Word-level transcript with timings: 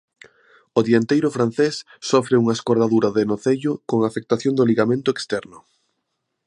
O 0.79 0.79
dianteiro 0.87 1.29
francés 1.37 1.75
sofre 2.09 2.35
unha 2.41 2.55
escordadura 2.57 3.09
de 3.15 3.23
nocello 3.31 3.71
con 3.89 3.99
afectación 4.03 4.53
do 4.55 4.67
ligamento 4.69 5.09
externo. 5.15 5.57